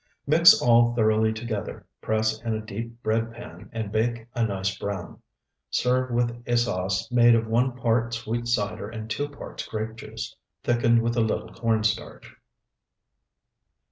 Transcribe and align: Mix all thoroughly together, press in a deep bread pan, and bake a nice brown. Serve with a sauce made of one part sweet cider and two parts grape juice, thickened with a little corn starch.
Mix 0.25 0.59
all 0.59 0.95
thoroughly 0.95 1.31
together, 1.31 1.85
press 2.01 2.41
in 2.41 2.55
a 2.55 2.59
deep 2.65 3.03
bread 3.03 3.31
pan, 3.31 3.69
and 3.71 3.91
bake 3.91 4.25
a 4.33 4.43
nice 4.43 4.75
brown. 4.75 5.21
Serve 5.69 6.09
with 6.09 6.41
a 6.47 6.57
sauce 6.57 7.11
made 7.11 7.35
of 7.35 7.45
one 7.45 7.73
part 7.77 8.11
sweet 8.15 8.47
cider 8.47 8.89
and 8.89 9.11
two 9.11 9.29
parts 9.29 9.67
grape 9.67 9.95
juice, 9.97 10.35
thickened 10.63 11.03
with 11.03 11.15
a 11.17 11.21
little 11.21 11.53
corn 11.53 11.83
starch. 11.83 12.35